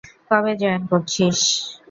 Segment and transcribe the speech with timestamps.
[0.29, 1.39] কবে জয়েন করছিস?